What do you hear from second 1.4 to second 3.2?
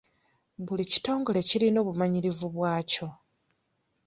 kirina obumanyirivu bwakyo.